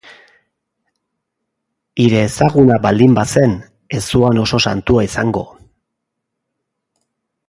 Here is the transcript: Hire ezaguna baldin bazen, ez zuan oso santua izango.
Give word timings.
Hire 2.03 2.23
ezaguna 2.29 2.79
baldin 2.87 3.13
bazen, 3.19 3.55
ez 3.99 4.03
zuan 4.13 4.41
oso 4.45 4.63
santua 4.71 5.07
izango. 5.09 5.45